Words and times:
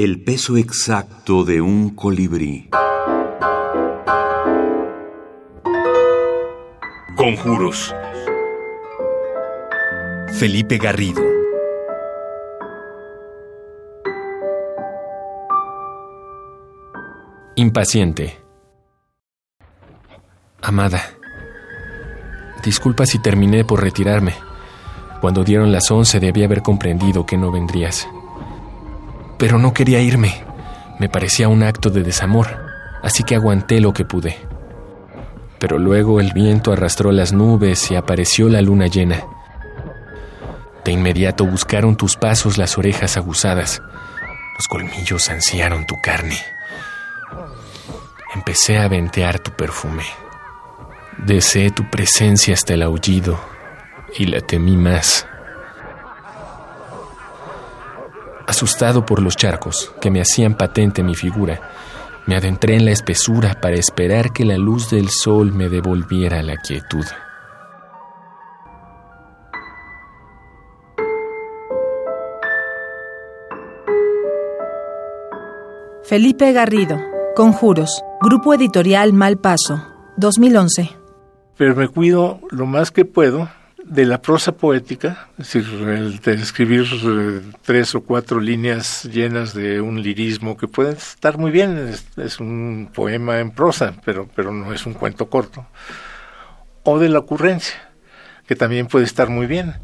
El 0.00 0.22
peso 0.22 0.56
exacto 0.56 1.42
de 1.42 1.60
un 1.60 1.90
colibrí. 1.90 2.70
Conjuros. 7.16 7.92
Felipe 10.34 10.78
Garrido. 10.78 11.20
Impaciente. 17.56 18.38
Amada, 20.62 21.02
disculpa 22.62 23.04
si 23.04 23.18
terminé 23.18 23.64
por 23.64 23.82
retirarme. 23.82 24.34
Cuando 25.20 25.42
dieron 25.42 25.72
las 25.72 25.90
once 25.90 26.20
debí 26.20 26.44
haber 26.44 26.62
comprendido 26.62 27.26
que 27.26 27.36
no 27.36 27.50
vendrías. 27.50 28.06
Pero 29.38 29.58
no 29.58 29.72
quería 29.72 30.00
irme. 30.00 30.44
Me 30.98 31.08
parecía 31.08 31.48
un 31.48 31.62
acto 31.62 31.90
de 31.90 32.02
desamor, 32.02 32.48
así 33.02 33.22
que 33.22 33.36
aguanté 33.36 33.80
lo 33.80 33.92
que 33.92 34.04
pude. 34.04 34.36
Pero 35.60 35.78
luego 35.78 36.20
el 36.20 36.32
viento 36.32 36.72
arrastró 36.72 37.12
las 37.12 37.32
nubes 37.32 37.90
y 37.90 37.94
apareció 37.94 38.48
la 38.48 38.60
luna 38.62 38.88
llena. 38.88 39.24
De 40.84 40.92
inmediato 40.92 41.44
buscaron 41.44 41.96
tus 41.96 42.16
pasos 42.16 42.58
las 42.58 42.78
orejas 42.78 43.16
aguzadas. 43.16 43.80
Los 44.56 44.66
colmillos 44.66 45.28
ansiaron 45.28 45.86
tu 45.86 45.94
carne. 46.02 46.38
Empecé 48.34 48.78
a 48.78 48.88
ventear 48.88 49.38
tu 49.38 49.52
perfume. 49.52 50.04
Deseé 51.18 51.70
tu 51.70 51.88
presencia 51.90 52.54
hasta 52.54 52.74
el 52.74 52.82
aullido 52.82 53.38
y 54.16 54.26
la 54.26 54.40
temí 54.40 54.76
más. 54.76 55.27
Asustado 58.48 59.04
por 59.04 59.20
los 59.20 59.36
charcos 59.36 59.92
que 60.00 60.10
me 60.10 60.22
hacían 60.22 60.56
patente 60.56 61.02
mi 61.02 61.14
figura, 61.14 61.60
me 62.26 62.34
adentré 62.34 62.76
en 62.76 62.86
la 62.86 62.92
espesura 62.92 63.60
para 63.60 63.76
esperar 63.76 64.32
que 64.32 64.46
la 64.46 64.56
luz 64.56 64.88
del 64.88 65.10
sol 65.10 65.52
me 65.52 65.68
devolviera 65.68 66.42
la 66.42 66.56
quietud. 66.56 67.04
Felipe 76.04 76.50
Garrido, 76.52 76.98
Conjuros, 77.36 78.02
Grupo 78.22 78.54
Editorial 78.54 79.12
Malpaso, 79.12 79.82
2011. 80.16 80.96
Pero 81.58 81.76
me 81.76 81.88
cuido 81.88 82.40
lo 82.50 82.64
más 82.64 82.90
que 82.90 83.04
puedo 83.04 83.50
de 83.88 84.04
la 84.04 84.20
prosa 84.20 84.52
poética, 84.52 85.28
es 85.38 85.52
decir, 85.52 86.20
de 86.20 86.34
escribir 86.34 86.86
eh, 87.04 87.40
tres 87.62 87.94
o 87.94 88.02
cuatro 88.02 88.40
líneas 88.40 89.04
llenas 89.04 89.54
de 89.54 89.80
un 89.80 90.02
lirismo 90.02 90.56
que 90.56 90.68
puede 90.68 90.92
estar 90.92 91.38
muy 91.38 91.50
bien, 91.50 91.94
es, 92.16 92.40
un 92.40 92.90
poema 92.92 93.40
en 93.40 93.50
prosa, 93.50 93.94
pero, 94.04 94.28
pero 94.34 94.52
no 94.52 94.72
es 94.72 94.84
un 94.86 94.94
cuento 94.94 95.30
corto, 95.30 95.66
o 96.82 96.98
de 96.98 97.08
la 97.08 97.18
ocurrencia, 97.18 97.90
que 98.46 98.56
también 98.56 98.86
puede 98.86 99.04
estar 99.04 99.28
muy 99.28 99.46
bien. 99.46 99.74